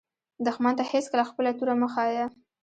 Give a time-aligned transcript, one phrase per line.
[0.45, 2.25] دښمن ته هېڅکله خپله توره مه ښایه